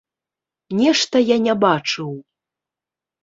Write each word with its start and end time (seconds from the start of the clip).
Нешта 0.79 1.15
я 1.23 1.37
не 1.47 1.53
бачыў. 1.63 2.09